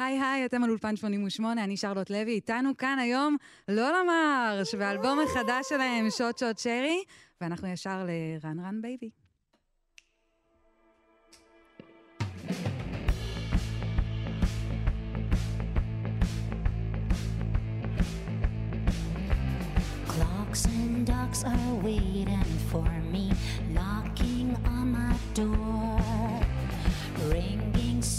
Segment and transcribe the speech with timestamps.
[0.00, 3.36] היי היי, אתם על אולפן 88, אני שרלוט לוי, איתנו כאן היום
[3.68, 7.04] לולה מארש, באלבום החדש שלהם, Shot Shot Cherry,
[7.40, 8.06] ואנחנו ישר
[8.42, 9.10] ל Run Run Baby.
[20.08, 23.26] Clocks and dogs are waiting for me,
[23.76, 25.99] knocking on my door.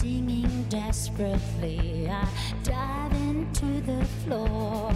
[0.01, 2.27] Singing desperately, I
[2.63, 4.91] dive into the floor.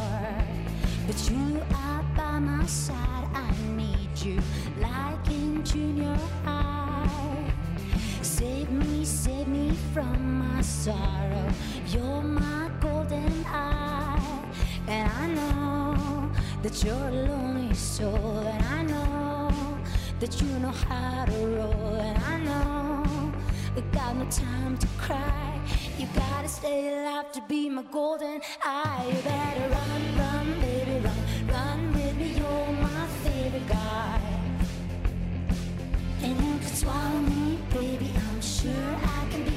[1.05, 4.41] But you are by my side, I need you
[4.81, 7.53] like in junior high.
[8.23, 11.51] Save me, save me from my sorrow.
[11.89, 14.43] You're my golden eye,
[14.87, 16.31] and I know
[16.63, 19.77] that you're a lonely soul, and I know
[20.19, 22.94] that you know how to roll, and I know
[23.75, 25.59] we got no time to cry.
[25.97, 29.05] You gotta stay alive to be my golden eye.
[29.07, 32.33] You better run, run, baby, run, run with me.
[32.37, 34.21] You're my favorite guy.
[36.21, 38.11] And you can swallow me, baby.
[38.29, 39.54] I'm sure I can be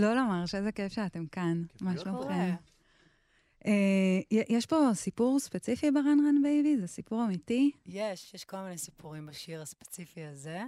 [0.00, 1.62] לולה מארש, איזה כיף שאתם כאן.
[1.80, 2.54] מה שלומכם?
[3.66, 6.76] אה, יש פה סיפור ספציפי ב Run Run Baby?
[6.80, 7.70] זה סיפור אמיתי?
[7.86, 10.62] יש, יש כל מיני סיפורים בשיר הספציפי הזה.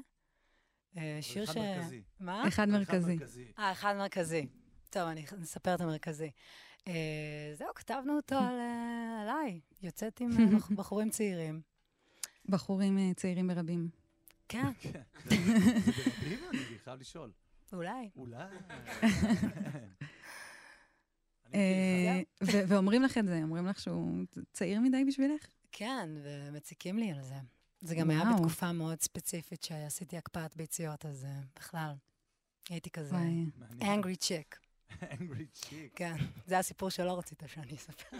[0.97, 1.49] אה, שיר ש...
[1.51, 2.03] אחד מרכזי.
[2.21, 2.49] מה?
[2.49, 3.19] אחד מרכזי.
[3.59, 4.47] אה, אחד מרכזי.
[4.91, 6.31] טוב, אני אספר את המרכזי.
[6.89, 6.93] אה,
[7.55, 8.55] זהו, כתבנו אותו על,
[9.23, 9.61] עליי.
[9.83, 11.61] יוצאת עם בח- בחורים צעירים.
[12.49, 13.89] בחורים צעירים ברבים.
[14.49, 14.91] כן, זה
[15.27, 16.39] ברבים?
[16.51, 17.31] אני חייב לשאול.
[17.73, 18.11] אולי.
[18.17, 18.45] אולי.
[21.55, 25.47] אה, מכיר ו- ואומרים לך את זה, אומרים לך שהוא צעיר מדי בשבילך?
[25.73, 27.35] כן, ומציקים לי על זה.
[27.81, 28.25] זה גם היה.
[28.35, 31.95] בתקופה מאוד ספציפית שעשיתי הקפאת ביציות, אז אה, בכלל,
[32.69, 33.17] הייתי כזה
[33.81, 34.57] angry chick.
[35.19, 35.91] Angry chick.
[35.97, 36.17] כן,
[36.47, 38.17] זה הסיפור שלא רצית שאני אספר.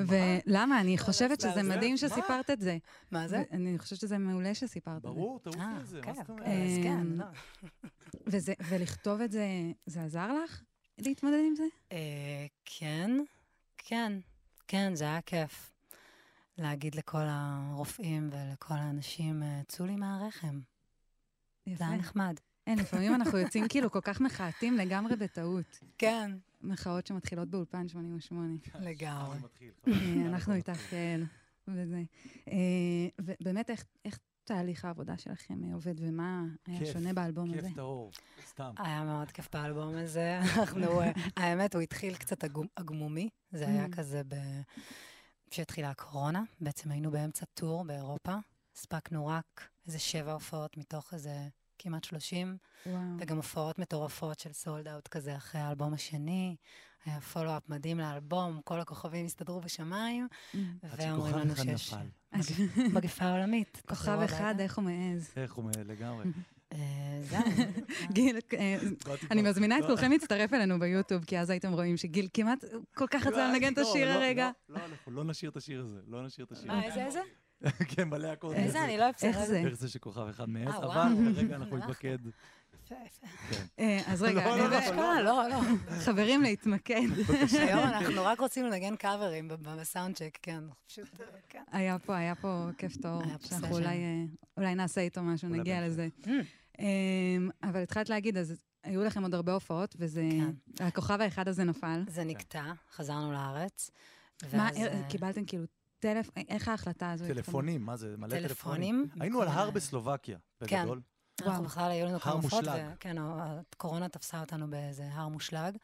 [0.46, 0.80] ולמה?
[0.80, 1.96] אני חושבת סתם, שזה זה- מדהים?
[1.96, 2.78] שסיפרת את זה.
[3.10, 3.42] מה זה?
[3.50, 5.08] אני חושבת שזה מעולה שסיפרת את זה.
[5.08, 6.46] ברור, אה, על זה, כן, מה זאת אומרת?
[6.46, 7.26] אז כן, אמ, לא.
[8.68, 9.46] ולכתוב את זה,
[9.86, 10.62] זה עזר לך
[10.98, 11.64] להתמודד עם זה?
[11.92, 13.10] אה, כן,
[13.78, 14.12] כן,
[14.68, 15.72] כן, זה היה כיף.
[16.58, 20.60] להגיד לכל הרופאים ולכל האנשים, אה, צאו לי מהרחם.
[21.66, 21.84] זה יפה.
[21.86, 22.34] היה נחמד.
[22.70, 25.78] אין, לפעמים אנחנו יוצאים כאילו כל כך מחאטים לגמרי בטעות.
[25.98, 26.30] כן,
[26.60, 28.54] מחאות שמתחילות באולפן 88.
[28.80, 29.38] לגמרי.
[29.88, 31.24] אה, אנחנו איתך, יעל,
[31.68, 32.02] וזה.
[32.48, 32.54] אה,
[33.20, 37.62] ובאמת, איך- איך תהליך העבודה שלכם אה, עובד, ומה היה שונה באלבום הזה?
[37.68, 38.12] כיף טהור,
[38.48, 38.70] סתם.
[38.78, 40.38] היה מאוד כיף באלבום הזה.
[40.58, 41.00] אנחנו,
[41.36, 42.44] האמת, הוא התחיל קצת
[42.76, 43.28] עגמומי.
[43.52, 43.96] זה היה Mm.
[43.96, 44.34] כזה ב...
[45.50, 46.42] כשהתחילה הקורונה.
[46.60, 48.34] בעצם היינו באמצע טור באירופה.
[48.76, 51.48] הספקנו רק איזה שבע הופעות מתוך איזה
[51.82, 52.56] כמעט שלושים,
[52.86, 53.00] וואו.
[53.18, 56.56] וגם הופעות מטורפות של סולד אאוט כזה אחרי האלבום השני.
[57.04, 60.56] היה פולו-אפ מדהים לאלבום, כל הכוכבים הסתדרו בשמיים, Mm.
[60.82, 62.86] עד ואומרים שכוכב לנו אחד שיש נפל.
[62.94, 63.82] מגפה עולמית.
[63.88, 64.54] כוכב אחד.
[64.60, 65.32] איך הוא מעז?
[65.36, 66.24] איך הוא מ- לגמרי.
[66.72, 66.78] אה,
[67.22, 67.40] זהו.
[68.12, 68.76] גיל, אה,
[69.30, 73.06] אני מזמינה את לא, כולכם להצטרף אלינו ביוטיוב, כי אז הייתם רואים שגיל כמעט כל
[73.10, 74.50] כך רצה לא, לנגן את לא, השיר לא, הרגע.
[74.68, 76.86] לא, אנחנו לא נשאיר את השיר הזה, לא נשאיר את השיר מה, הזה.
[76.86, 77.20] איזה, איזה?
[77.96, 78.64] כן, מלא אקורדים.
[78.64, 79.58] איזה, אני לא אוהבת איך זה?
[79.58, 81.34] איך זה שכוכב אחד מעז, אה, אבל.
[81.34, 81.76] כרגע אנחנו.
[81.76, 82.18] נתמקד.
[82.90, 83.26] יפה.
[83.78, 85.60] אה, אז רגע, לא, לא, אה, לא, אשכרה, לא, לא.
[86.00, 87.00] חברים, להתמקד.
[87.52, 90.64] היום אנחנו רק רוצים לנגן קאברים ב- ב- בסאונדצ'ק, כן.
[91.48, 91.62] כן.
[91.72, 93.74] היה פה, היה פה כיף פה שאנחנו.
[93.76, 94.24] אולי, אה,
[94.56, 95.86] אולי נעשה איתו משהו, נגיע.
[95.86, 96.08] לזה.
[96.78, 98.54] אמ, אבל התחלת להגיד, אז
[98.84, 100.28] היו לכם עוד הרבה הופעות, וזה...
[100.76, 100.84] כן.
[100.86, 102.04] הכוכב האחד הזה נפל.
[102.08, 103.90] זה נקטע, חזרנו לארץ.
[104.52, 104.68] מה,
[105.08, 105.64] קיבלתם כאילו
[106.00, 106.30] טלפ...
[106.48, 107.24] איך ההחלטה הזו?
[107.26, 108.14] טלפונים, מה זה?
[108.18, 109.08] מלא טלפונים.
[109.20, 110.82] היינו על הר בסלובקיה, כן.
[110.82, 111.00] בגדול.
[111.40, 111.50] וואו.
[111.50, 112.82] אנחנו בכלל, היו לנו הר כמה הופעות, מושלג.
[112.94, 115.76] וכן, הקורונה תפסה אותנו באיזה הר מושלג,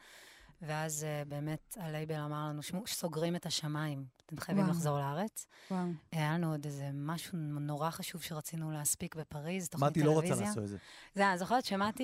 [0.61, 4.75] ואז אה, באמת הלייבל אמר לנו, "שמעו, סוגרים את השמיים, אתם חייבים וואו.
[4.75, 5.47] לחזור לארץ.
[5.71, 5.85] וואו.
[6.11, 10.29] היה לנו עוד איזה משהו נורא חשוב שרצינו להספיק בפריז, תוכנית מתי טלוויזיה.
[10.29, 10.77] לא רוצה לעשות את זה.
[11.15, 12.03] זה, אני זוכרת שמתי,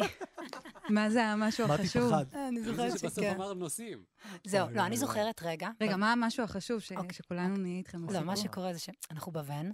[0.89, 2.09] מה זה המשהו מתי החשוב?
[2.11, 2.25] פחד.
[2.47, 3.35] אני זה זוכרת שבסוף שכן.
[3.35, 4.03] אמרנו נוסעים.
[4.47, 4.97] זהו, לא, אני.
[4.97, 5.69] זוכרת רגע.
[5.81, 7.13] רגע, מה המשהו החשוב ש- אוקיי.
[7.13, 8.25] שכולנו נהיה איתכם לא, בסיפור?
[8.25, 9.71] מה שקורה זה שאנחנו בוון,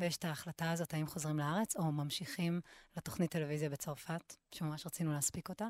[0.00, 2.60] ויש את ההחלטה הזאת האם חוזרים לארץ או ממשיכים
[2.96, 5.68] לתוכנית טלוויזיה בצרפת, שממש רצינו להספיק אותה.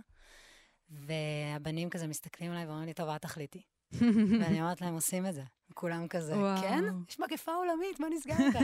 [0.90, 3.62] והבנים כזה מסתכלים עליי ואומרים לי, טוב, את תחליטי.
[4.40, 5.42] ואני אומרת להם, עושים את זה.
[5.74, 6.60] כולם כזה, וואו.
[6.60, 6.84] כן?
[7.08, 8.58] יש מגפה עולמית, מה נסגר איתה?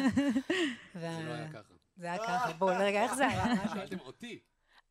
[0.95, 1.75] ו- זה לא היה ככה.
[1.97, 2.53] זה היה ככה.
[2.53, 3.45] בואו, רגע, איך זה היה?
[3.75, 4.39] שאלתם אותי.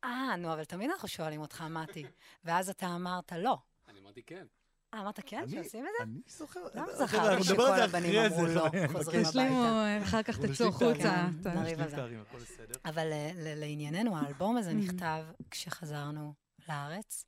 [0.04, 2.04] אה, נו, אבל תמיד אנחנו שואלים אותך, מתי.
[2.44, 3.58] ואז אתה אמרת, לא.
[3.88, 4.46] אני אמרתי כן.
[4.94, 6.04] אה, אמרת כן, שעושים את זה?
[6.04, 6.60] אני זוכר.
[6.74, 9.30] למה זכרתי שכל הבנים אמרו לא, חוזרים הביתה.
[9.30, 11.26] תשלימו, אה, אחר כך תצאו החוצה.
[11.42, 11.96] ת- נריב על זה.
[12.84, 16.34] אבל ל- ל- לענייננו, האלבום הזה נכתב כשחזרנו
[16.68, 17.24] לארץ,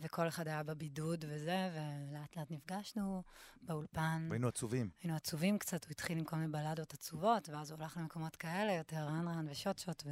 [0.00, 3.22] וכל אחד היה בבידוד וזה, ולאט לאט נפגשנו
[3.62, 4.26] באולפן.
[4.30, 4.88] והיינו עצובים.
[5.02, 8.72] היינו עצובים קצת, הוא התחיל עם כל מיני בלדות עצובות, ואז הוא הלך למקומות כאלה,
[8.72, 10.02] יותר רן רן ושוט שוט,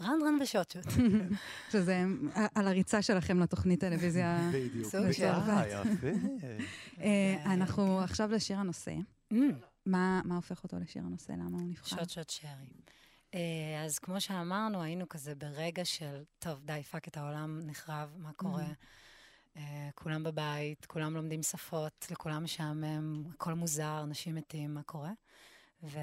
[0.00, 0.84] ו Run Run ו Shot Shot.
[1.72, 2.02] שזה
[2.54, 4.38] על הריצה שלכם לתוכנית טלוויזיה.
[4.54, 4.88] בדיוק.
[4.90, 6.06] סוג של- אה, יפה.
[7.02, 8.94] אה, אנחנו עכשיו לשיר הנושא.
[9.32, 9.36] Mm,
[9.86, 11.32] מה מה הופך אותו לשיר הנושא?
[11.32, 11.96] למה הוא נבחר?
[12.00, 12.50] Shot Shot Cherry.
[13.34, 13.40] אה,
[13.84, 18.66] אז כמו שאמרנו, היינו כזה ברגע של, טוב, די, fuck את העולם נחרב, מה קורה?
[19.56, 25.12] אה, כולם בבית, כולם לומדים שפות, לכולם משעמם, הכל מוזר, אנשים מתים, מה קורה?
[25.82, 25.98] ו...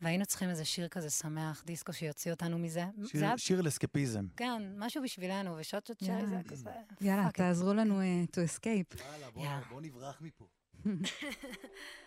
[0.00, 2.84] והיינו צריכים איזה שיר כזה שמח, דיסקו שיוציא אותנו מזה.
[3.06, 4.26] שיר- זה שיר לאסקפיזם.
[4.36, 6.70] כן, משהו בשבילנו, ושוט שוט שרי זה כזה...
[7.00, 7.30] יאללה.
[7.32, 9.02] תעזרו לנו אה, to escape.
[9.02, 9.60] יאללה, יאללה.
[9.70, 10.46] בוא נברח מפה.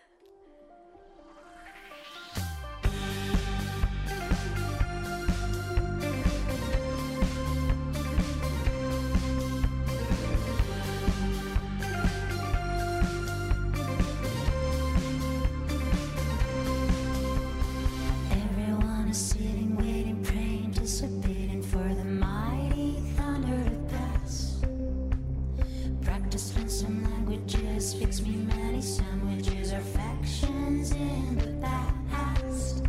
[26.30, 32.84] Practice learn some languages, fix me many sandwiches or factions in the past.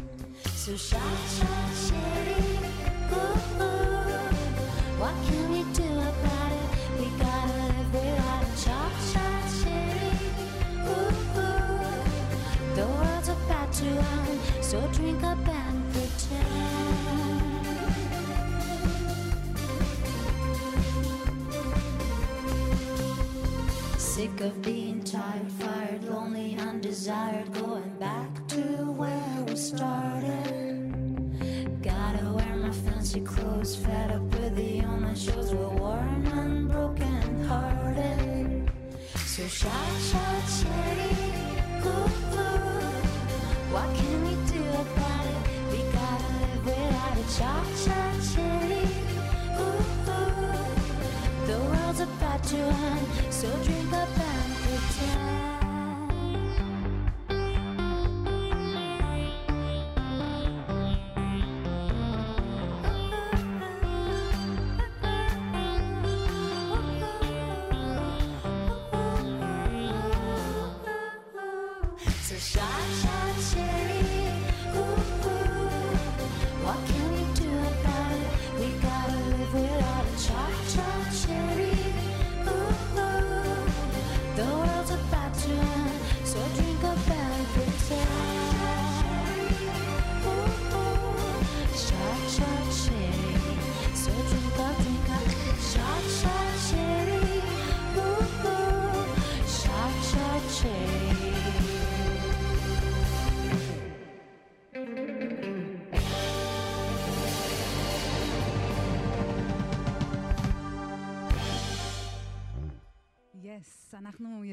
[0.49, 1.01] So shout,
[1.39, 2.37] shout, shitty,
[3.11, 4.29] ooh, ooh.
[5.01, 6.69] What can we do about it?
[6.99, 10.13] We gotta live without a chop, shot, shitty,
[10.85, 12.75] ooh, ooh.
[12.75, 15.43] The world's about to end, so drink up
[24.21, 28.61] Sick of being tired, fired, lonely, undesired, going back to
[28.99, 30.93] where we started.
[31.81, 37.45] Gotta wear my fancy clothes, fed up with the online shows, we're worn and broken
[37.45, 38.71] hearted.
[39.25, 42.93] So shout, shout, shitty, ooh, ooh.
[43.73, 45.41] What can we do about it?
[45.71, 48.10] We gotta live without a shout, shout,
[52.43, 55.50] to end, so drink up and pretend.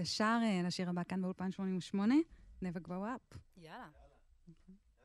[0.08, 2.14] ישר אה, לשיר הבא כאן באולפן 88,
[2.62, 3.36] never grow up.
[3.56, 3.88] יאללה.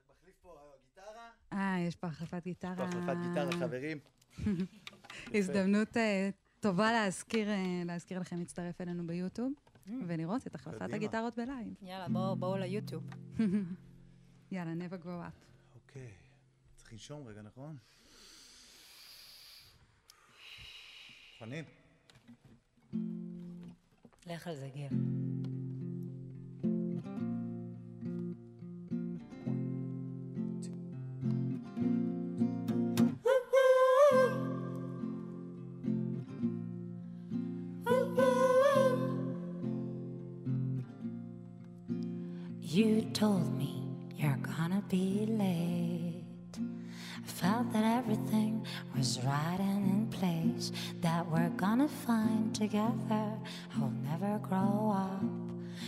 [0.10, 1.30] מחליף פה גיטרה.
[1.54, 2.76] אה, יש פה החלפת גיטרה.
[2.76, 4.00] פה החלפת גיטרה, חברים.
[5.38, 6.30] הזדמנות אה,
[6.60, 9.54] טובה להזכיר, אה, להזכיר לכם להצטרף אלינו ביוטיוב
[10.08, 10.94] ולראות את החלפת.
[10.94, 11.74] הגיטרות בלייב.
[11.82, 13.10] יאללה, בואו בואו ליוטיוב.
[14.52, 15.46] יאללה, never grow up.
[15.76, 16.12] אוקיי.
[16.76, 17.78] צריך לנשום רגע, נכון?
[21.42, 23.23] מוכנים?
[24.27, 24.89] לך על זה, גיל.
[42.79, 43.73] You told me
[44.15, 46.55] you're gonna be late.
[47.25, 48.65] I felt that everything
[48.95, 50.71] was right and in place.
[51.01, 53.27] That we're gonna find together.
[53.76, 55.24] I'll never grow up,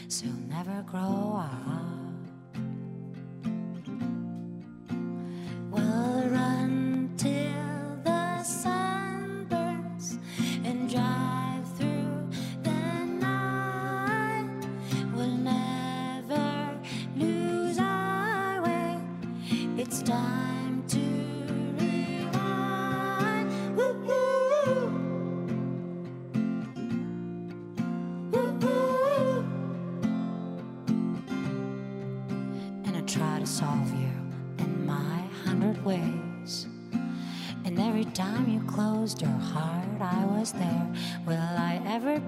[0.07, 2.04] so he'll never grow up.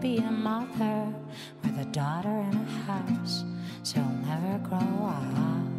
[0.08, 1.14] Be a mother
[1.64, 3.44] with a daughter and a house?
[3.84, 5.77] So I'll never grow up.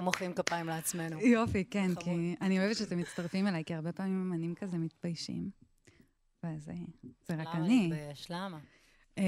[0.00, 1.20] שאנחנו מוחאים כפיים לעצמנו.
[1.20, 1.98] יופי, כן, חמוד.
[2.04, 5.50] כי אני אוהבת שאתם מצטרפים אליי, כי הרבה פעמים אמנים כזה מתביישים.
[6.42, 6.74] ואז אה,
[7.28, 7.88] זה רק למה אני.
[7.90, 8.30] להתבייש?
[8.30, 8.58] למה?
[9.18, 9.24] אה,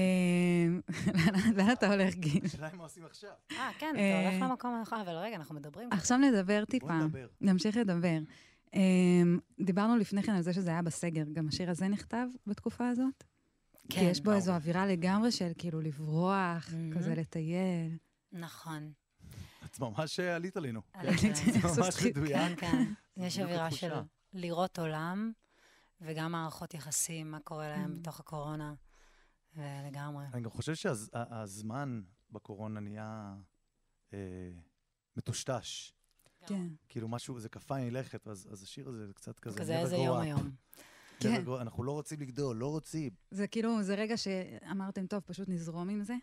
[1.55, 2.45] לאן- אתה הולך, גיל?
[2.45, 3.29] השאלה היא מה עושים עכשיו.
[3.51, 5.89] אה, כן, אה, אתה הולך למקום הנכון, אבל רגע, אנחנו מדברים.
[5.91, 6.93] עכשיו נדבר טיפה.
[6.93, 7.27] נדבר.
[7.41, 8.17] נמשיך לדבר.
[8.73, 11.23] אמ, דיברנו לפני כן על זה שזה היה בסגר.
[11.33, 13.23] גם השיר הזה נכתב בתקופה הזאת?
[13.89, 16.69] כן, כי יש בו איזו אווירה לגמרי של כאילו לברוח.
[16.95, 17.97] כזה לטייל.
[18.31, 18.91] נכון.
[19.73, 20.81] את ממש אה, עלית עלינו.
[20.93, 22.19] עליתי זה לעשות ממש שחיקה.
[22.19, 22.59] מדויק.
[22.59, 22.93] כן, כן.
[23.17, 23.71] יש אווירה.
[23.71, 23.93] של
[24.33, 25.31] לראות עולם,
[26.01, 27.99] וגם מערכות יחסים, מה קורה להם Mm.
[27.99, 28.73] בתוך הקורונה,
[29.55, 30.25] ולגמרי.
[30.33, 32.01] אני גם חושב שהזמן
[32.31, 33.35] בקורונה נהיה
[34.13, 34.17] אה,
[35.17, 35.93] מטושטש.
[36.45, 36.67] כן.
[36.89, 39.59] כאילו משהו, זה כפיים לכת, אז אז השיר הזה זה קצת כזה.
[39.59, 40.19] כזה איזה יום.
[40.21, 40.51] היום.
[41.19, 41.43] כן.
[41.61, 43.09] אנחנו לא רוצים לגדול, לא רוצים.
[43.31, 46.15] זה כאילו, זה רגע שאמרתם, טוב, פשוט נזרום עם זה.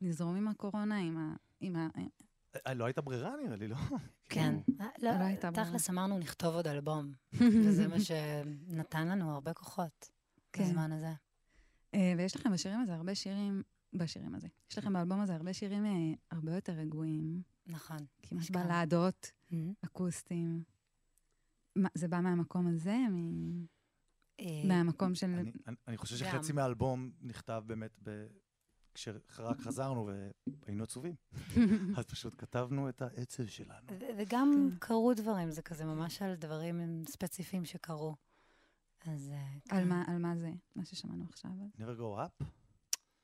[0.00, 1.36] נזרום עם הקורונה, עם ה...
[1.60, 1.88] עם ה...
[1.98, 2.02] אה,
[2.74, 3.76] לא הייתה ברירה נראה לי, לא?
[4.28, 4.54] כן.
[4.64, 5.68] כאילו, לא, לא הייתה ברירה.
[5.68, 7.12] תכלס אמרנו, נכתוב עוד אלבום,
[7.66, 10.08] וזה מה שנתן לנו הרבה כוחות
[10.52, 10.64] כן.
[10.64, 11.12] בזמן הזה.
[11.94, 13.62] אה, ויש לכם בשירים הזה הרבה שירים,
[13.94, 14.48] בשירים הזה.
[14.70, 15.90] יש לכם באלבום הזה הרבה שירים אה,
[16.30, 17.42] הרבה יותר רגועים.
[17.66, 17.98] נכון.
[18.22, 18.50] כמעט.
[18.50, 19.72] בלדות, מהמם.
[19.84, 20.62] אקוסטיים.
[21.94, 22.96] זה בא מהמקום הזה?
[24.40, 25.26] אה, מהמקום של...
[25.88, 26.16] אני- חושב.
[26.16, 28.26] שחצי מהאלבום נכתב באמת ב...
[28.96, 30.10] כשרק חזרנו
[30.66, 31.14] והיינו עצובים.
[31.98, 33.86] אז פשוט כתבנו את העצב שלנו.
[34.18, 34.78] וגם כן.
[34.78, 38.14] קרו דברים, זה כזה ממש על דברים ספציפיים שקרו.
[39.06, 39.30] אז...
[39.34, 39.88] אה, על כן.
[39.88, 40.50] מה, על מה זה?
[40.76, 41.50] מה ששמענו עכשיו?
[41.78, 42.44] never go up?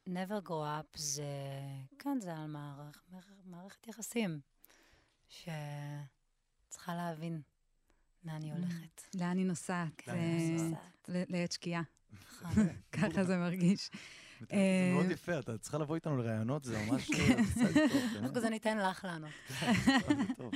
[0.09, 0.51] never grow
[0.83, 1.25] up זה,
[1.99, 4.41] כן, זה על מערכ, מערכ- מערכת יחסים,
[5.29, 7.43] שצריכה להבין
[8.25, 9.03] לאן היא הולכת.
[9.15, 10.09] לאן היא נוסעת?
[10.09, 11.09] לאן היא אה, נוסעת.
[11.31, 11.83] לעת שקיעה.
[12.13, 12.53] נכון.
[12.93, 13.91] ככה זה מרגיש.
[14.51, 17.11] זה אה, מאוד יפה, אתה צריכה לבוא איתנו לראיונות, זה ממש...
[17.11, 17.47] באמת.
[18.23, 19.31] דווקא זה ניתן לך לענות.
[20.39, 20.53] טוב.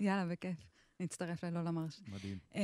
[0.00, 0.56] יאללה, בכיף.
[1.00, 2.00] נצטרף ללא למרש.
[2.08, 2.38] מדהים.
[2.54, 2.60] אה,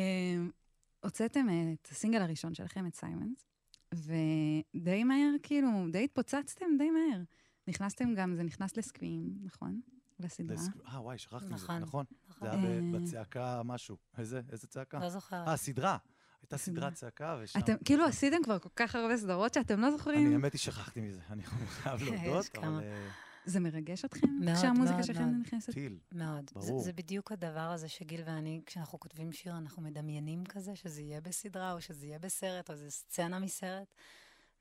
[1.00, 3.46] הוצאתם אה, את הסינגל הראשון שלכם, את סיימנס,
[3.94, 7.22] ודי מהר, כאילו, די התפוצצתם די מהר.
[7.68, 9.80] נכנסתם גם, זה נכנס לסקווים, נכון?
[10.20, 10.56] לסדרה.
[10.56, 11.82] לס- אה, וואי, שכחתי מזה, נכון.
[11.82, 12.04] נכון.
[12.28, 12.50] נכון.
[12.50, 12.80] זה היה.
[12.92, 13.96] בצעקה משהו.
[14.18, 14.98] איזה צעקה?
[14.98, 15.48] לא זוכרת.
[15.48, 15.96] אה, סדרה.
[16.42, 16.56] הייתה.
[16.56, 17.58] סדרת צעקה, ושם...
[17.58, 20.32] אתם כאילו עשיתם כבר כל כך הרבה סדרות שאתם לא אני זוכרים?
[20.32, 22.56] האמת היא שכחתי מזה, אני חייב להודות.
[22.58, 23.08] אבל אה,
[23.44, 24.26] זה מרגש אתכם?
[24.40, 25.34] מאוד, כשהמוזיקה מאוד, שלכם מאוד.
[25.46, 25.72] נכנסת?
[25.72, 25.98] טיל.
[26.12, 26.50] מאוד.
[26.58, 26.82] זה, ברור.
[26.82, 31.72] זה בדיוק הדבר הזה שגיל ואני, כשאנחנו כותבים שיר, אנחנו מדמיינים כזה, שזה יהיה בסדרה,
[31.72, 33.94] או שזה יהיה בסרט, או זה סצנה מסרט,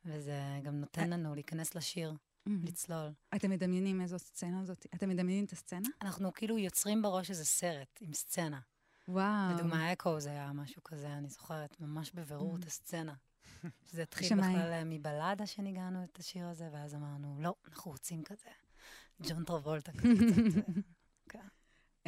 [0.06, 0.34] וזה
[0.64, 2.14] גם נותן לנו להיכנס לשיר,
[2.48, 2.52] Mhm.
[2.64, 3.10] לצלול.
[3.36, 4.86] אתם מדמיינים איזו סצנה זאת?
[4.96, 5.88] אתם מדמיינים את הסצנה?
[6.02, 8.60] אנחנו כאילו יוצרים בראש איזה סרט עם סצנה.
[9.08, 9.54] וואו.
[9.54, 12.58] לדוגמה, אקו זה היה משהו כזה, אני זוכרת ממש בבירור.
[12.58, 13.14] את הסצנה.
[13.92, 14.38] שזה התחיל?
[14.38, 18.50] בכלל אה, מבלדה שניגענו את השיר הזה, ואז אמרנו, לא, אנחנו רוצים כזה.
[19.22, 20.70] ג'ון טרבולטה כזה קצת.
[21.36, 21.42] אה,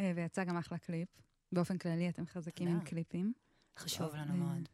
[0.00, 1.08] אה, ויצא גם אחלה קליפ.
[1.52, 2.80] באופן כללי אתם חזקים עם.
[2.80, 3.32] קליפים.
[3.78, 4.68] חשוב לנו מאוד.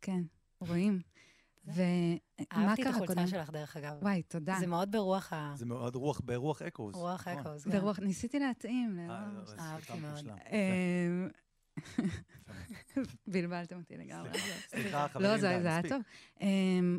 [0.00, 0.22] כן,
[0.60, 1.00] רואים.
[1.74, 2.18] ומה
[2.52, 3.26] אהבתי את קרה החולצה קודם?
[3.26, 3.92] שלך, דרך אגב.
[4.02, 4.56] וואי, תודה.
[4.60, 5.52] זה מאוד ברוח ה...
[5.56, 6.94] זה מאוד רוח, ברוח אקוז.
[6.94, 7.40] רוח נכון.
[7.46, 7.64] אקוז.
[7.64, 7.70] כן.
[7.70, 8.96] ברוח, ניסיתי להתאים.
[8.96, 10.24] לא- אה, לא, אהבתי מאוד.
[13.26, 14.30] בלבלתם אותי לגמרי.
[14.68, 15.82] סליחה, חברים, לא, זה היה.
[15.88, 16.02] טוב.
[16.40, 16.98] אמ,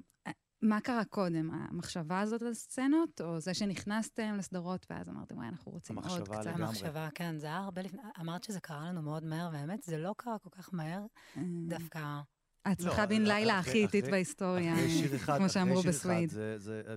[0.61, 1.51] מה קרה קודם?
[1.51, 6.35] המחשבה הזאת על סצנות, או זה שנכנסתם לסדרות ואז אמרתם, וואי, אנחנו רוצים עוד המחשבה
[6.37, 6.45] קצת?
[6.45, 6.63] לגמרי.
[6.65, 8.01] המחשבה, כן, זה היה הרבה לפני...
[8.19, 11.05] אמרת שזה קרה לנו מאוד מהר, והאמת, זה לא קרה כל כך מהר,
[11.37, 12.19] אמ, דווקא...
[12.69, 14.73] ההצלחה לא, בן לילה הכי איטית בהיסטוריה,
[15.37, 16.33] כמו שאמרו בסוויד.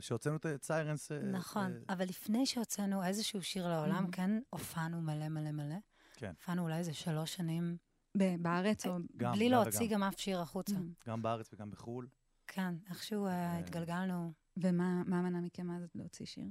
[0.00, 1.12] כשהוצאנו את סיירנס...
[1.12, 4.16] אה, נכון, אה, אבל לפני שהוצאנו איזשהו שיר לעולם, Mhm.
[4.16, 5.74] כן, הופענו מלא מלא מלא.
[6.16, 6.32] כן.
[6.38, 7.76] הופענו אולי איזה שלוש שנים,
[8.16, 8.96] ב- בארץ או...
[9.16, 9.88] גם, בלי להוציא.
[9.90, 10.74] גם אף שיר החוצה.
[10.76, 12.06] אמ, גם בארץ וגם בחו"ל.
[12.46, 14.32] כן, איכשהו אה, אה, התגלגלנו.
[14.56, 16.44] ומה מה מנע מכם אז להוציא שיר?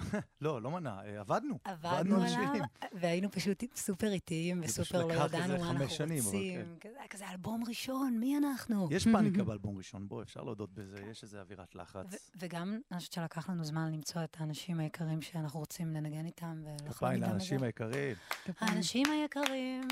[0.40, 1.58] לא, לא מנע, אה, עבדנו.
[1.64, 2.62] עבדנו על עליו, שירים.
[2.92, 6.76] והיינו פשוט סופר איטיים, וסופר לא ידענו מה אנחנו שנים, אבל רוצים.
[6.80, 8.88] כזה כזה אלבום ראשון, מי אנחנו?
[8.90, 12.30] יש פאניקה באלבום ראשון, בוא, אפשר להודות בזה, יש איזו אווירת לחץ.
[12.38, 16.90] וגם, אני חושבת שלקח לנו זמן למצוא את האנשים היקרים שאנחנו רוצים לנגן איתם ולחלום
[16.90, 17.62] כפיים איתם את לאנשים.
[17.62, 18.16] היקרים.
[18.60, 19.88] האנשים היקרים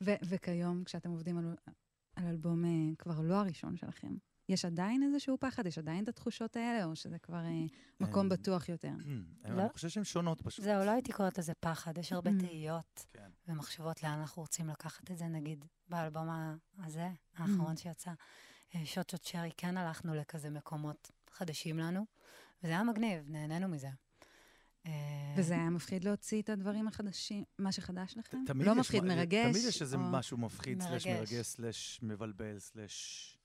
[0.00, 1.54] וכיום, כשאתם עובדים על,
[2.16, 4.14] על אלבום אה, כבר לא הראשון שלכם,
[4.48, 5.66] יש עדיין איזשהו פחד?
[5.66, 7.64] יש עדיין את התחושות האלה, או שזה כבר אה,
[8.00, 8.28] מקום אין.
[8.28, 8.92] בטוח יותר?
[9.44, 9.60] לא.
[9.62, 10.64] אני חושב שהן שונות פשוט.
[10.64, 12.40] זהו, לא הייתי קוראת לזה פחד, יש הרבה Mm.
[12.40, 13.28] תהיות כן.
[13.48, 16.28] ומחשבות לאן אנחנו רוצים לקחת את זה, נגיד, באלבום
[16.78, 18.10] הזה, האחרון שיצא,
[18.74, 22.06] אה, שוט שוט שרי, כן הלכנו לכזה מקומות חדשים לנו,
[22.62, 23.88] וזה היה מגניב, נהנינו מזה.
[24.86, 24.92] אה,
[25.36, 28.38] וזה היה מפחיד להוציא את הדברים החדשים, מה שחדש לכם?
[28.54, 29.52] לא מפחיד, מרגש?
[29.52, 31.32] תמיד יש איזה משהו מפחיד, סלש מרגש.
[31.32, 33.37] מרגש, סלש מבלבל, סלש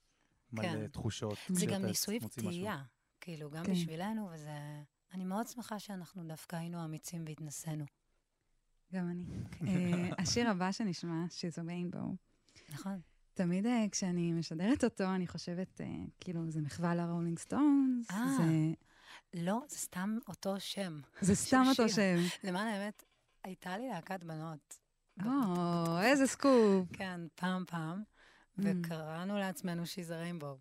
[0.54, 0.88] מלא כן.
[0.88, 1.38] תחושות.
[1.50, 2.20] זה שאתה גם ניסוי.
[2.22, 2.84] וטעייה,
[3.22, 3.72] כאילו, גם כן.
[3.72, 4.84] בשבילנו, וזה...
[5.13, 7.86] אני מאוד שמחה שאנחנו דווקא היינו אמיצים והתנסינו.
[8.94, 9.26] גם אני.
[9.68, 12.16] אה, השיר הבא שנשמע, She's a Rainbow,
[12.70, 13.00] נכון.
[13.34, 15.88] תמיד אה, כשאני משדרת אותו, אני חושבת, אה,
[16.20, 18.26] כאילו, זה מחווה לרולינג סטונס, אה.
[18.38, 18.44] זה,
[19.34, 21.00] לא, זה סתם אותו שם.
[21.22, 21.89] זה סתם אותו.
[21.89, 22.18] שם.
[22.44, 23.04] למען האמת,
[23.44, 24.80] הייתה לי להקת בנות.
[25.26, 26.88] או, איזה סקופ.
[26.94, 28.04] כן, פעם פעם.
[28.58, 30.58] וקראנו לעצמנו She's a Rainbow.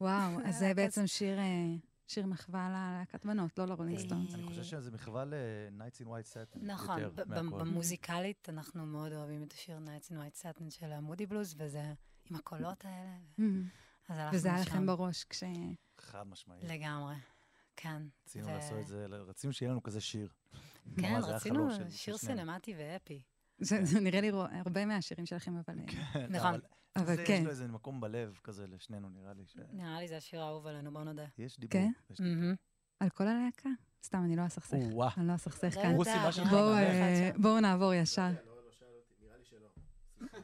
[0.00, 0.74] וואו, אז זה.
[0.74, 1.44] בעצם שיר, אה,
[2.06, 4.34] שיר מחווה ללהקת בנות, לא ל Rolling אה, Stones.
[4.34, 6.58] אני חושב שזה מחווה ל-Nights in White Satin.
[6.62, 7.00] נכון.
[7.50, 11.92] במוזיקלית אנחנו מאוד אוהבים את השיר Nights in White Satin של ה Moody Blues, וזה
[12.30, 13.42] עם הקולות האלה, Mm.
[14.08, 14.86] אז הלכנו וזה היה לכם.
[14.86, 15.42] בראש כש...
[15.98, 16.64] חד משמעית.
[16.64, 17.14] לגמרי,
[17.76, 18.02] כן.
[18.26, 20.28] רצינו לעשות את זה, רצינו שיהיה לנו כזה שיר.
[21.00, 22.16] כן, רצינו שיר.
[22.16, 23.22] סינמטי ואפי.
[23.58, 25.74] זה נראה לי הרבה מהשירים שלכם, אבל...
[25.86, 26.60] כן, נכון.
[26.96, 27.34] אבל זה, כן.
[27.38, 29.46] יש לו איזה מקום בלב כזה לשנינו, נראה לי.
[29.46, 31.24] ש- נראה לי זה השיר האהוב עלינו, בוא נודה.
[31.38, 31.72] יש דיבור.
[31.72, 31.90] כן?
[32.10, 32.34] יש דיבור.
[32.34, 32.54] מהמם.
[33.00, 33.68] על כל הלהקה?
[34.04, 34.76] סתם, אני לא אסכסך.
[34.92, 35.08] או-אה.
[35.16, 35.96] אני לא אסכסך לא כאן.
[35.96, 36.04] מה
[36.50, 37.30] בואו לי אה.
[37.36, 38.30] בואו נעבור ישר.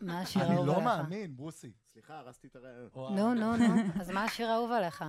[0.01, 0.85] מה השיר אני האהוב לא עליך?
[0.85, 1.73] מאמין, ברוסי.
[1.93, 3.19] סליחה, הרסתי את הרעיון.
[3.19, 3.65] נו, נו, נו,
[4.01, 5.05] אז מה השיר האהוב עליך?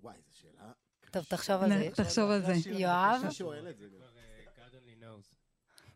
[0.00, 0.72] וואי, זו שאלה
[1.10, 1.24] טוב.
[1.24, 1.88] תחשוב על זה.
[1.94, 2.70] תחשוב על זה.
[2.70, 3.20] יואב?
[5.00, 5.34] knows.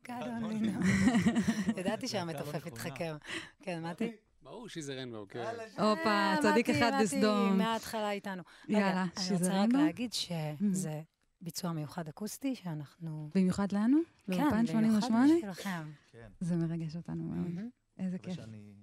[0.06, 1.80] God only knows.
[1.80, 3.16] ידעתי שהמתופף יתחכם.
[3.62, 4.12] כן, מתי?
[4.42, 5.44] ברור שזה רנבו, כן.
[5.78, 7.58] הופה, צדיק אחד בסדום.
[7.58, 8.42] מההתחלה איתנו.
[8.68, 9.78] יאללה, רגע, אני שזה רוצה רק רנבו?
[9.78, 11.02] להגיד שזה
[11.40, 13.30] ביצוע מיוחד אקוסטי, שאנחנו...
[13.34, 13.98] במיוחד לנו?
[14.26, 15.34] כן, במיוחד 88?
[15.36, 15.90] בשבילכם.
[16.10, 16.30] כן.
[16.40, 17.64] זה מרגש אותנו מאוד.
[17.98, 18.34] איזה כיף.
[18.34, 18.74] שאני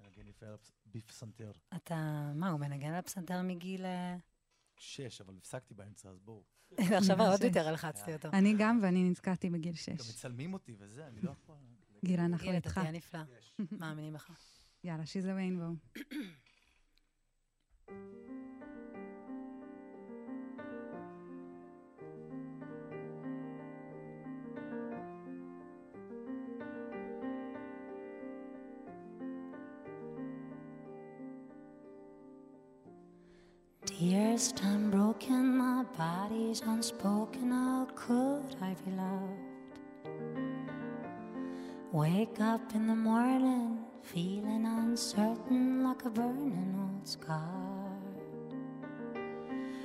[0.00, 0.26] מנגן
[0.86, 1.52] בפסנתר.
[1.76, 3.84] אתה, מה, הוא מנגן על הפסנתר מגיל...
[3.84, 4.16] אה,
[4.76, 6.42] שש, אבל הפסקתי באמצע, אז בואו.
[6.96, 7.44] עכשיו עוד שש.
[7.44, 8.28] יותר הלחצתי אותו.
[8.32, 9.88] אני גם, ואני נתקעתי בגיל גם 6.
[9.88, 11.54] מצלמים אותי וזה, אני לא יכול...
[12.04, 12.78] גילה, אנחנו גיל, אתה איתך.
[12.78, 13.20] תהיה נפלא.
[13.80, 14.30] מאמינים בך.
[14.83, 15.73] יאללה, שיזה ריינבואו.
[33.97, 37.51] Tears unbroken, my body's unspoken.
[37.51, 39.39] How could I be loved?
[41.93, 47.98] Wake up in the morning, feeling uncertain like a burning old scar.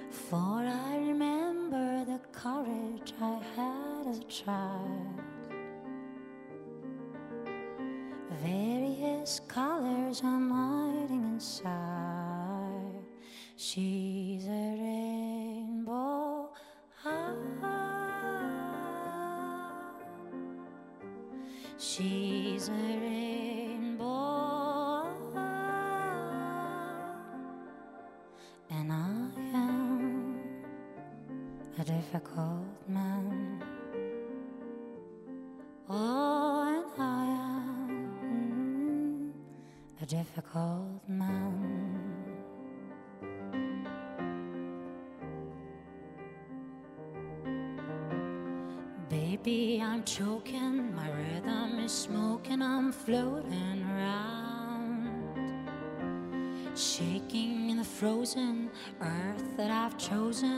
[0.10, 5.22] For I remember the courage I had as a child.
[8.44, 13.04] Various colors I'm hiding inside.
[13.56, 16.50] She's a rainbow.
[21.78, 23.15] She's a rainbow.
[31.86, 33.64] Difficult man.
[35.88, 37.26] Oh, and I
[37.92, 39.34] am
[40.02, 41.86] a difficult man.
[49.08, 54.56] Baby, I'm choking, my rhythm is smoking, I'm floating around.
[56.76, 60.55] Shaking in the frozen earth that I've chosen,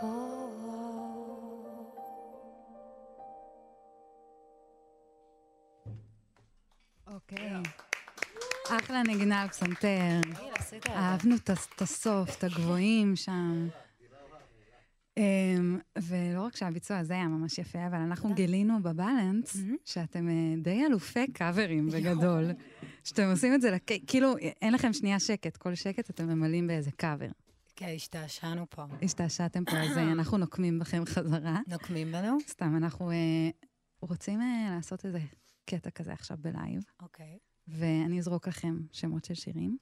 [0.00, 0.12] Oh.
[7.06, 7.50] אוקיי.
[8.70, 10.20] אחלה נגינה על פסנתר.
[10.88, 13.68] אהבנו את הס- את הסוף, את הגבוהים שם.
[15.16, 18.34] אמ, ולא רק שהביצוע הזה היה ממש יפה, אבל אנחנו.
[18.34, 19.76] גילינו בבלנס מהמם.
[19.84, 22.44] שאתם אה, די אלופי קאברים בגדול.
[23.04, 26.90] שאתם עושים את זה, לק- כאילו, אין לכם שנייה שקט, כל שקט אתם ממלאים באיזה
[26.90, 27.28] קאבר.
[27.76, 28.84] כן, השתעשענו פה.
[29.02, 31.60] השתעשעתם פה, אז אה, אנחנו נוקמים בכם חזרה.
[31.66, 32.38] נוקמים בנו?
[32.48, 33.16] סתם, אנחנו אה,
[34.00, 35.18] רוצים אה, לעשות איזה
[35.66, 37.38] קטע כזה עכשיו בלייב, אוקיי.
[37.68, 39.76] ואני אזרוק לכם שמות של שירים,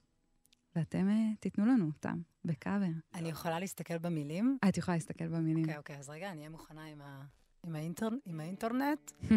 [0.76, 2.87] ואתם אה, תיתנו לנו אותם בקאבר.
[3.14, 4.59] אני יכולה להסתכל במילים?
[4.68, 5.64] את יכולה להסתכל במילים.
[5.64, 7.24] אוקיי, אוקיי, אז רגע, אני אהיה מוכנה עם ה-
[7.66, 9.11] עם האינטר- עם האינטרנט.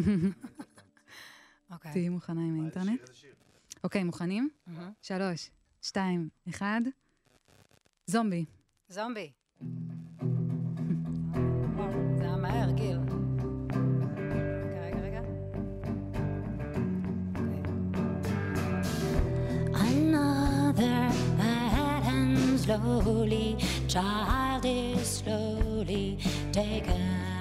[1.72, 1.92] אוקיי.
[1.92, 3.02] תהיי מוכנה עם האינטרנט?
[3.84, 4.50] אוקיי, מוכנים?
[5.02, 5.50] שלוש,
[5.82, 6.82] שתיים, אחד.
[8.06, 8.46] זומבי.
[8.90, 9.32] זומבי.
[12.18, 12.98] זה היה מהר, גיל.
[15.02, 15.22] רגע.
[17.36, 17.62] אוקיי.
[19.74, 23.48] Another head and slowly,
[23.88, 26.18] child is slowly
[26.54, 27.33] taken.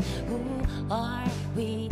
[0.00, 1.89] Who are we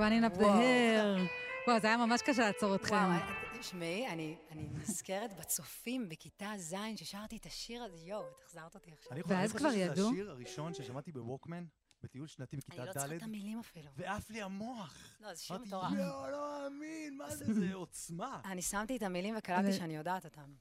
[0.00, 0.60] running up the וואו.
[0.60, 1.28] hill.
[1.66, 2.94] וואו, זה היה ממש קשה לעצור אתכם.
[2.94, 8.40] וואו, אה, תשמעי, אני אני נזכרת בצופים בכיתה ז' ששרתי את השיר הזה, יואו, את
[8.44, 9.12] החזרת אותי עכשיו.
[9.12, 10.10] אני חושב- ואז אני כבר חושב שזה ידעו?
[10.10, 11.64] השיר הראשון ששמעתי בווקמן,
[12.02, 13.90] בטיול שנתי אני בכיתה לא צריכה ד', את המילים אפילו.
[13.96, 15.16] ועף לי המוח.
[15.20, 15.92] לא, זה שיר אמרתי, מטורף.
[15.92, 18.40] יואו, לא מאמין, מה זה, זה עוצמה.
[18.44, 20.52] אני שמתי את המילים וקלטתי שאני יודעת אותם.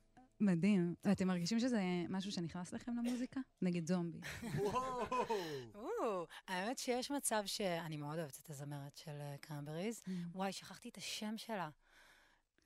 [0.41, 0.95] מדהים.
[1.03, 3.39] ואתם מרגישים שזה משהו שנכנס לכם למוזיקה?
[3.61, 4.19] נגיד זומבי.
[4.57, 6.27] וואו.
[6.69, 10.03] האמת שיש מצב שאני מאוד אוהבת את הזמרת של אה, Cranberries.
[10.33, 11.69] וואי, שכחתי את השם שלה.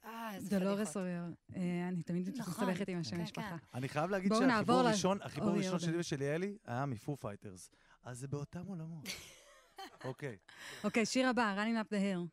[0.05, 0.95] אה, איזה דולורס פדיחות.
[0.95, 1.27] אוריור.
[1.55, 2.67] אה, אני תמיד נכון.
[2.67, 3.55] מסתבכת עם השם כן, משפחה.
[3.73, 5.79] אני חייב להגיד שהחיבור הראשון, החיבור הראשון.
[5.79, 7.71] שלי ושל יעלי היה מ Foo Fighters.
[8.03, 9.05] אז זה באותם עולמות.
[10.05, 10.37] אוקיי.
[10.83, 12.27] אוקיי, שיר הבא, running up the hill.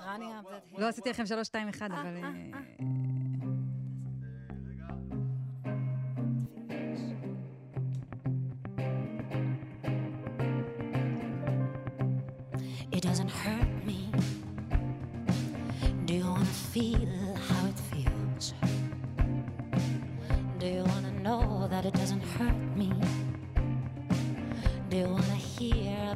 [0.00, 0.78] Running Up That.
[0.78, 2.16] לא עשיתי לכם 3, 2, 1, אה, אבל...
[12.96, 14.08] It doesn't hurt me.
[16.06, 18.54] Do you wanna feel how it feels?
[20.58, 22.90] Do you wanna know that it doesn't hurt me?
[24.88, 26.15] Do you wanna hear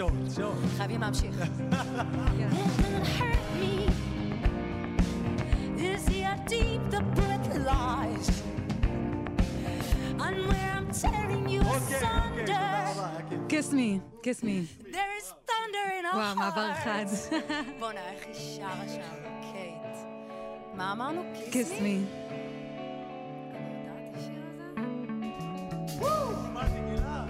[0.00, 0.76] להמשיך איזה שואו, שואו.
[0.76, 1.34] חייבים להמשיך.
[1.40, 1.44] It
[2.82, 3.90] doesn't hurt me.
[5.82, 8.26] You see how deep the breath lies.
[10.24, 12.98] And where I'm tearing you אוקיי, אוקיי, תודה asunder.
[12.98, 13.48] רבה, היה כיף.
[13.48, 14.56] kiss me, kiss me.
[14.92, 16.84] There is thunder in our וואו, מעבר hearts.
[16.84, 17.04] חד.
[17.80, 19.16] בואנה, איך היא שרה שם,
[19.52, 19.96] קייט.
[20.74, 21.22] מה אמרנו?
[21.50, 21.82] kiss me.
[21.82, 21.96] אני
[23.86, 24.64] יודעת את השיר הזה?
[26.54, 27.24] מה זה גילה?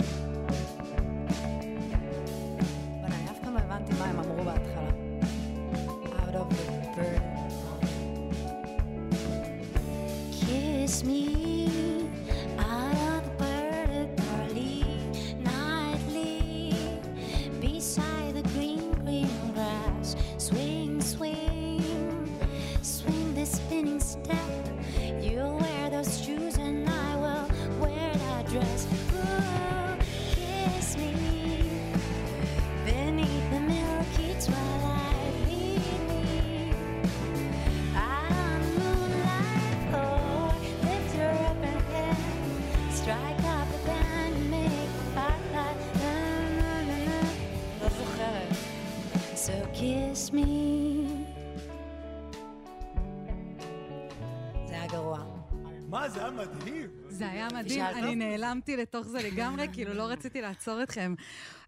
[56.10, 56.90] זה היה מדהים.
[57.08, 57.84] זה היה מדהים?
[57.84, 61.14] אני נעלמתי לתוך זה לגמרי, כאילו לא רציתי לעצור אתכם.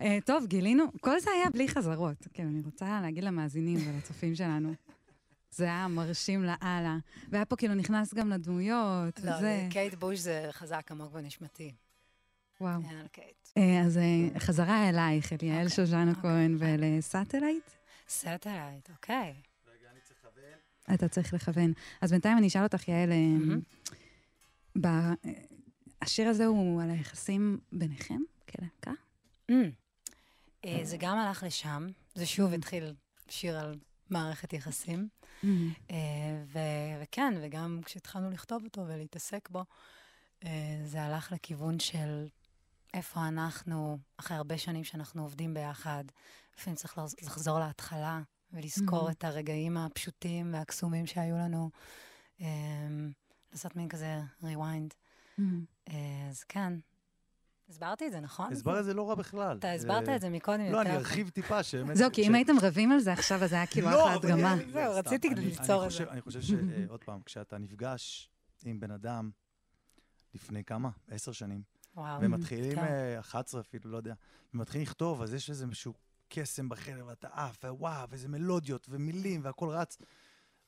[0.00, 2.28] אה, טוב, גילינו, כל זה היה בלי חזרות.
[2.32, 4.74] כן, אני רוצה להגיד למאזינים ולצופים שלנו.
[5.50, 6.96] זה היה מרשים לאללה.
[7.28, 9.40] והיה פה כאילו נכנס גם לדמויות, לא, וזה.
[9.40, 11.72] זה- קייט בוש זה חזק עמוק בנשמתי.
[12.60, 12.80] וואו.
[12.90, 13.48] אין על קייט.
[13.56, 16.22] אה, אז אה, חזרה אלייך, אל יעל אוקיי, שושנה אוקיי.
[16.22, 17.70] כהן ול Satellite.
[18.08, 19.16] Satellite, אוקיי.
[19.66, 20.94] רגע, אני צריך לכוון.
[20.94, 21.72] אתה צריך לכוון.
[22.00, 23.60] אז בינתיים אני אשאל אותך, יעל, מהמם.
[24.80, 25.12] ב-
[26.02, 28.90] השיר הזה הוא על היחסים ביניכם כלהקה?
[29.50, 29.54] Mm.
[30.64, 32.94] אה, זה גם הלך לשם, זה שוב התחיל
[33.28, 33.78] שיר על
[34.10, 35.08] מערכת יחסים.
[35.44, 35.46] אה,
[36.46, 36.58] ו-
[37.02, 39.64] וכן, וגם כשהתחלנו לכתוב אותו ולהתעסק בו,
[40.44, 40.50] אה,
[40.84, 42.26] זה הלך לכיוון של
[42.94, 46.04] איפה אנחנו, אחרי הרבה שנים שאנחנו עובדים ביחד,
[46.56, 48.20] לפעמים צריך לחז- לחזור להתחלה
[48.52, 49.12] ולזכור Mhm.
[49.12, 51.70] את הרגעים הפשוטים והקסומים שהיו לנו,
[53.52, 54.94] לעשות מין כזה rewind.
[55.88, 55.94] אה,
[56.30, 56.72] אז כן,
[57.68, 58.52] הסברתי את זה, נכון?
[58.52, 59.58] הסבר את זה לא רע בכלל.
[59.58, 60.72] אתה הסברת את זה מקודם יותר.
[60.72, 61.96] לא, אני ארחיב טיפה, שבאמת...
[61.96, 64.52] זהו, כי אם הייתם רבים על זה עכשיו, אז זה היה כאילו לא, אחלה הדגמה.
[64.52, 65.96] אני- זהו, רציתי אני- ליצור את זה.
[65.96, 68.30] חושב- אני חושב שעוד פעם, כשאתה נפגש
[68.64, 69.30] עם בן אדם
[70.34, 70.90] לפני כמה?
[71.10, 71.62] עשר שנים,
[71.96, 72.20] וואו.
[72.20, 72.84] ומתחילים, כן.
[72.84, 74.14] אה, 11 אפילו, לא יודע,
[74.54, 75.92] ומתחילים לכתוב, אז יש איזה משהו
[76.28, 79.98] קסם בחדר, ואתה עף, ווואו, ואיזה מלודיות ומילים, והכל רץ.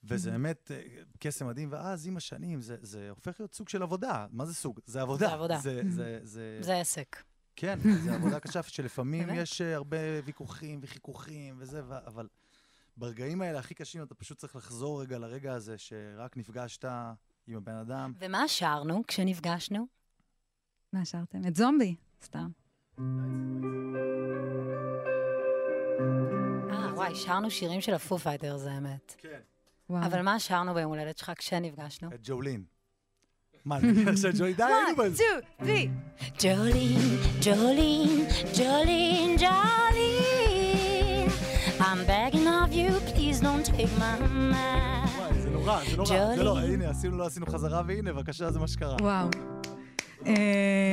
[0.08, 0.82] וזה באמת אה,
[1.18, 4.26] קסם מדהים, ואז עם השנים זה, זה הופך להיות סוג של עבודה.
[4.30, 4.80] מה זה סוג?
[4.86, 5.26] זה עבודה.
[5.26, 5.58] זה עבודה.
[5.58, 7.22] זה, זה, זה, זה עסק.
[7.56, 9.38] כן, זה עבודה קשה, שלפעמים באמת?
[9.42, 12.28] יש אה, הרבה ויכוחים וחיכוכים וזה, ו- אבל
[12.96, 16.84] ברגעים האלה הכי קשים אתה פשוט צריך לחזור רגע לרגע הזה שרק נפגשת
[17.46, 18.12] עם הבן אדם.
[18.18, 19.86] ומה שרנו כשנפגשנו?
[20.92, 21.46] מה שרתם?
[21.46, 22.48] את Zombie, סתם.
[26.70, 29.14] אה, וואי, שרנו שירים של ה Foo Fighters, האמת.
[29.18, 29.40] כן.
[29.90, 30.06] וואו.
[30.06, 32.08] אבל מה שרנו ביום הולדת שלך כשנפגשנו?
[32.14, 32.62] את Jolene.
[33.64, 34.54] מה, נגיד עכשיו Jolene?
[34.56, 35.22] די, היינו בזה.
[35.22, 35.88] two, three.
[36.38, 41.30] Jolene, Jolene, Jolene, Jolene.
[41.80, 44.18] I'm begging of you, please don't take my
[44.52, 45.08] man.
[45.18, 46.08] וואי, זה נורא, זה נורא.
[46.36, 46.72] זה לא, Jolene.
[46.82, 48.96] הנה, עשינו, לא עשינו חזרה, והנה, בבקשה, זה מה שקרה.
[49.00, 49.28] וואו.
[50.26, 50.32] אה,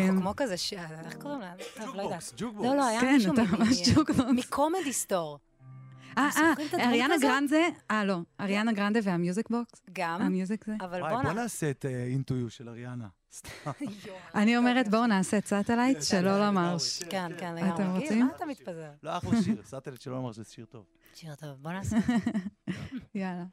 [0.06, 1.54] אנחנו כמו כזה, ש- איך קוראים לה?
[1.78, 2.04] טוב, לא.
[2.04, 2.68] jukebox, jukebox.
[2.70, 3.34] לא, לא, היה כן, מישהו
[3.96, 4.28] jukebox.
[4.36, 5.40] מ Comedy Store.
[6.18, 7.18] אה, אה, אריאנה?
[7.22, 7.58] גרנדה,
[7.92, 9.82] אה, לא, אריאנה גרנדה וה Music Box?
[9.94, 10.74] גם, ה Music זה?
[10.82, 11.34] אבל בוא.
[11.34, 13.08] נעשה את Into You של אריאנה.
[14.36, 17.04] אני אומרת, בואו נעשה את Satellite כן, של לולה כן, מארש.
[17.04, 18.00] כן, כן, אתם לגמרי.
[18.00, 18.26] גיל, רוצים?
[18.26, 18.92] מה אתה מתפזר?
[19.04, 20.86] לא, אחלה שיר, סאטלית שלא אמר שזה שיר טוב.
[21.16, 21.98] שיר טוב, בוא נעשה.
[23.16, 23.46] יאללה.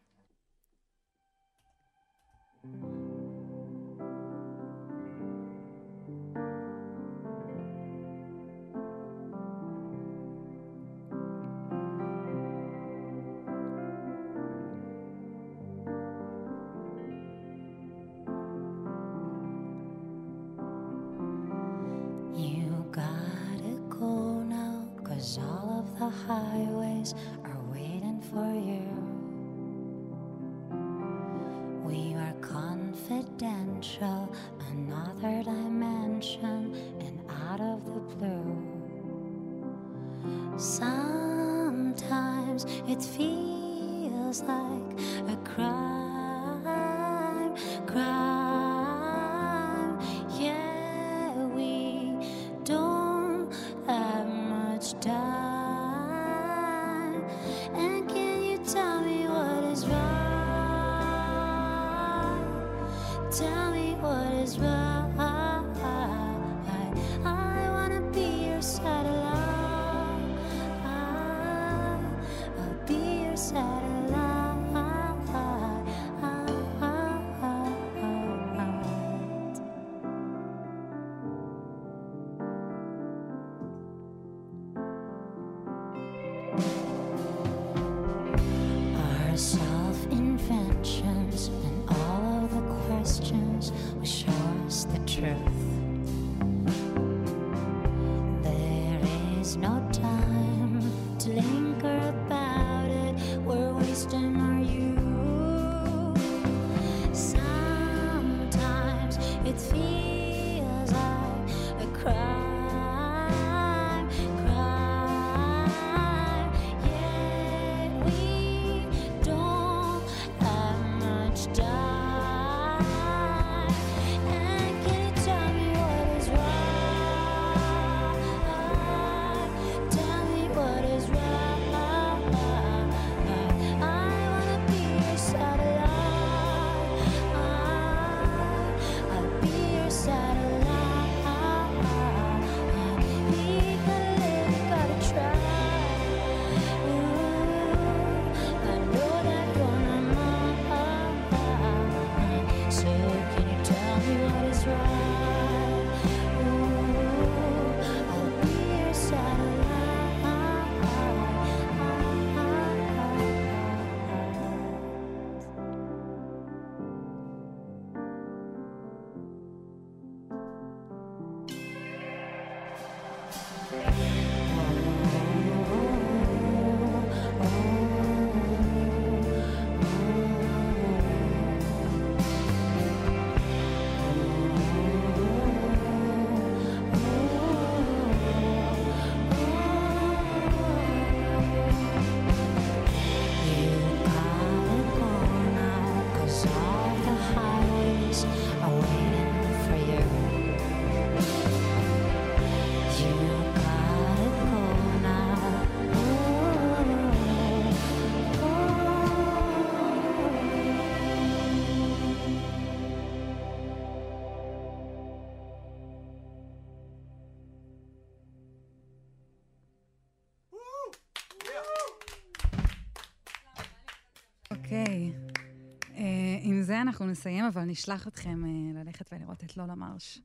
[226.79, 230.21] זה אנחנו נסיים, אבל נשלח אתכם אה, ללכת ולראות את לולה מרש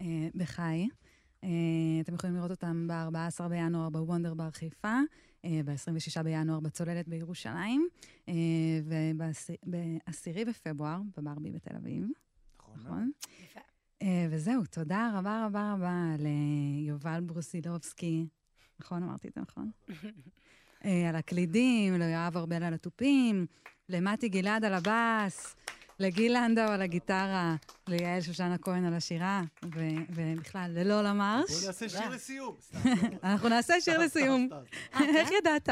[0.00, 0.88] אה, בחי.
[1.44, 1.48] אה,
[2.00, 4.98] אתם יכולים לראות אותם ב-14 בינואר בוונדר בר חיפה,
[5.44, 7.88] אה, ב-26 בינואר בצוללת בירושלים,
[8.28, 8.34] אה,
[8.84, 12.04] וב-10 בפברואר בברבי בתל אביב,
[12.58, 12.74] נכון.
[12.80, 13.10] נכון?
[13.44, 13.60] יפה.
[14.02, 18.26] אה, וזהו, תודה רבה רבה רבה ליובל ברוסילובסקי,
[18.80, 19.02] נכון?
[19.02, 19.70] אמרתי את זה נכון?
[20.84, 23.46] אה, על הקלידים, ליואב ארבל על התופים,
[23.88, 25.56] למתי גלעד על הבאס,
[26.02, 27.56] לגיל לנדאו על הגיטרה,
[27.88, 29.42] ליעל שושנה כהן על השירה,
[30.10, 31.64] ובכלל, ללולה בואו מרש.
[31.66, 32.56] נעשה שיר לסיום.
[33.24, 34.46] אנחנו נעשה שיר לסיום.
[34.46, 34.56] סתם,
[34.94, 35.04] סתם.
[35.16, 35.68] איך ידעת?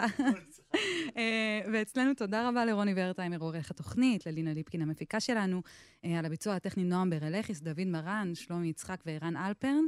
[1.16, 5.62] אה, ואצלנו תודה רבה לרוני ורטהיימר, עורך התוכנית, ללינה ליפקין המפיקה שלנו,
[6.04, 9.84] אה, על הביצוע הטכני נועם ברלכיס, דוד מרן, שלומי יצחק וערן אלפרן,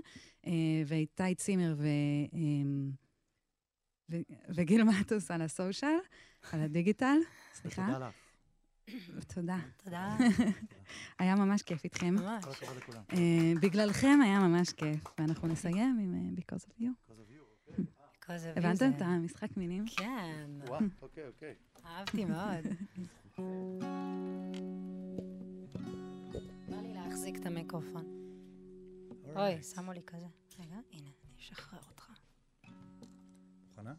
[0.47, 0.53] אה,
[0.87, 1.75] ואיתי צימר.
[1.81, 2.39] אה,
[4.11, 5.99] ו- וגיל מטוס על הסושיאל,
[6.53, 7.17] על הדיגיטל.
[7.55, 7.87] סליחה.
[7.87, 8.22] תודה לך.
[9.35, 9.59] תודה.
[9.85, 10.17] תודה,
[11.19, 12.15] היה ממש כיף איתכם.
[12.15, 12.45] ממש.
[12.45, 13.03] כל הכבוד לכולם.
[13.13, 16.85] אה, בגללכם היה ממש כיף, ואנחנו נסיים עם אה, Because of You.
[17.09, 17.85] Because of you, אוקיי.
[18.21, 19.85] Because of you הבנתם את המשחק מילים?
[19.97, 21.55] כן, וואו, אוקיי, אוקיי.
[21.87, 22.65] אהבתי מאוד.
[26.71, 28.05] בא לי להחזיק את המיקרופון.
[29.37, 29.63] אוי.
[29.63, 30.27] שמו לי כזה.
[30.59, 32.11] רגע, הנה, אני אשחרר אותך.
[33.69, 33.95] מוכנה?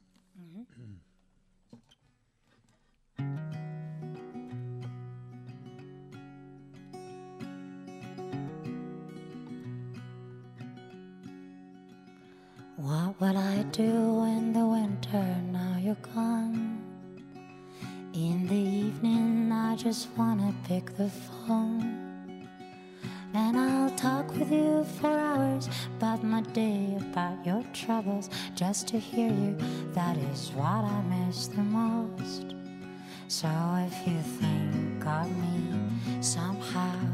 [12.83, 16.81] What would I do in the winter now you're gone?
[18.13, 22.45] In the evening, I just wanna pick the phone.
[23.33, 28.99] And I'll talk with you for hours about my day, about your troubles, just to
[28.99, 29.55] hear you.
[29.93, 32.53] That is what I miss the most.
[33.29, 33.47] So
[33.87, 37.12] if you think of me somehow,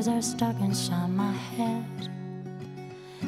[0.00, 1.84] helicopters are stuck inside my head.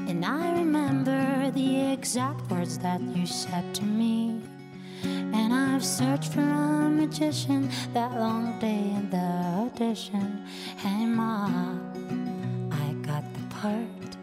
[0.08, 4.40] And I remember the exact words that you said to me.
[5.04, 9.28] And I've searched for a magician that long day in the
[9.66, 10.46] audition.
[10.78, 11.46] Hey, Ma,
[12.70, 14.16] I got the part.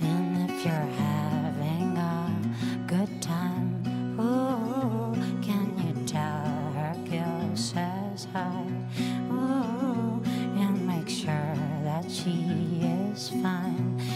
[0.00, 9.19] And if you're having a good time, oh, can you tell her Gil says hi?
[12.22, 14.09] She is fine.